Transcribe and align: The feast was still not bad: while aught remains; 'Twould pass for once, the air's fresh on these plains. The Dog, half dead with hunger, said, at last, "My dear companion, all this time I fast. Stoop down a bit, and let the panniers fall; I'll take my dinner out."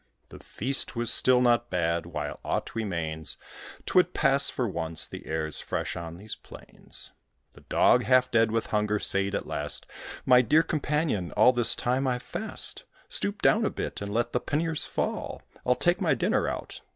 The 0.29 0.39
feast 0.39 0.95
was 0.95 1.13
still 1.13 1.41
not 1.41 1.69
bad: 1.69 2.07
while 2.07 2.39
aught 2.43 2.73
remains; 2.73 3.37
'Twould 3.85 4.15
pass 4.15 4.49
for 4.49 4.67
once, 4.67 5.05
the 5.05 5.27
air's 5.27 5.61
fresh 5.61 5.95
on 5.95 6.17
these 6.17 6.33
plains. 6.33 7.11
The 7.51 7.61
Dog, 7.69 8.05
half 8.05 8.31
dead 8.31 8.49
with 8.49 8.65
hunger, 8.73 8.97
said, 8.97 9.35
at 9.35 9.45
last, 9.45 9.85
"My 10.25 10.41
dear 10.41 10.63
companion, 10.63 11.31
all 11.33 11.53
this 11.53 11.75
time 11.75 12.07
I 12.07 12.17
fast. 12.17 12.85
Stoop 13.09 13.43
down 13.43 13.63
a 13.63 13.69
bit, 13.69 14.01
and 14.01 14.11
let 14.11 14.31
the 14.33 14.39
panniers 14.39 14.87
fall; 14.87 15.43
I'll 15.67 15.75
take 15.75 16.01
my 16.01 16.15
dinner 16.15 16.47
out." 16.47 16.81